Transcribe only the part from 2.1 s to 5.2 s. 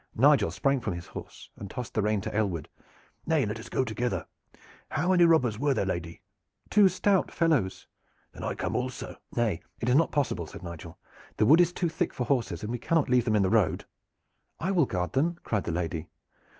to Aylward. "Nay, let us go together. How